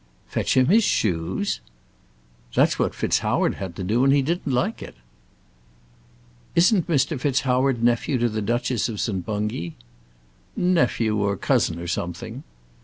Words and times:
"Fetch 0.25 0.57
him 0.57 0.65
his 0.65 0.83
shoes!" 0.83 1.59
"That's 2.55 2.79
what 2.79 2.95
FitzHoward 2.95 3.53
had 3.57 3.75
to 3.75 3.83
do, 3.83 4.03
and 4.03 4.11
he 4.11 4.23
didn't 4.23 4.51
like 4.51 4.81
it." 4.81 4.95
"Isn't 6.55 6.87
Mr. 6.87 7.19
FitzHoward 7.21 7.83
nephew 7.83 8.17
to 8.17 8.27
the 8.27 8.41
Duchess 8.41 8.89
of 8.89 8.99
St. 8.99 9.23
Bungay?" 9.23 9.73
"Nephew, 10.57 11.17
or 11.19 11.37
cousin, 11.37 11.77
or 11.77 11.85
something." 11.85 12.41